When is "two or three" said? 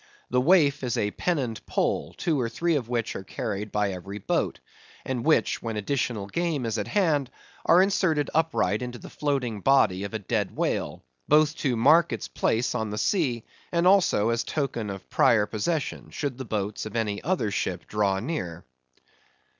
2.17-2.73